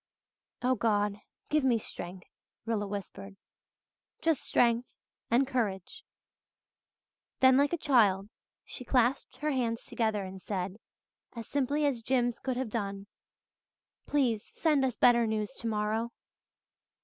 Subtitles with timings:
[0.63, 2.25] "Oh God, give me strength,"
[2.65, 3.35] Rilla whispered.
[4.19, 4.95] "Just strength
[5.29, 6.03] and courage."
[7.39, 8.29] Then like a child
[8.65, 10.77] she clasped her hands together and said,
[11.35, 13.05] as simply as Jims could have done,
[14.07, 16.09] "Please send us better news tomorrow."